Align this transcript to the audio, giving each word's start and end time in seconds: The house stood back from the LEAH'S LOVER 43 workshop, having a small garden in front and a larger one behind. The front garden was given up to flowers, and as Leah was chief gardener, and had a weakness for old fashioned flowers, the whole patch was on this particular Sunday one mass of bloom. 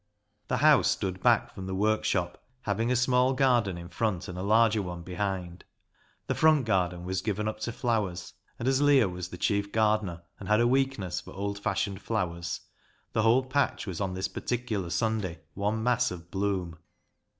The 0.47 0.57
house 0.57 0.89
stood 0.89 1.21
back 1.21 1.53
from 1.53 1.67
the 1.67 1.73
LEAH'S 1.73 1.77
LOVER 1.79 1.95
43 1.97 1.97
workshop, 2.21 2.43
having 2.61 2.91
a 2.91 2.95
small 2.95 3.33
garden 3.33 3.77
in 3.77 3.87
front 3.87 4.27
and 4.27 4.35
a 4.35 4.41
larger 4.41 4.81
one 4.81 5.03
behind. 5.03 5.63
The 6.25 6.33
front 6.33 6.65
garden 6.65 7.05
was 7.05 7.21
given 7.21 7.47
up 7.47 7.59
to 7.59 7.71
flowers, 7.71 8.33
and 8.57 8.67
as 8.67 8.81
Leah 8.81 9.07
was 9.07 9.29
chief 9.29 9.71
gardener, 9.71 10.23
and 10.39 10.49
had 10.49 10.59
a 10.59 10.65
weakness 10.67 11.21
for 11.21 11.33
old 11.33 11.59
fashioned 11.59 12.01
flowers, 12.01 12.61
the 13.13 13.21
whole 13.21 13.45
patch 13.45 13.85
was 13.85 14.01
on 14.01 14.15
this 14.15 14.27
particular 14.27 14.89
Sunday 14.89 15.41
one 15.53 15.83
mass 15.83 16.09
of 16.09 16.31
bloom. 16.31 16.79